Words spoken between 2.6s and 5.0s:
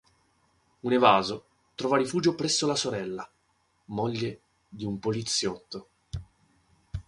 la sorella, moglie di un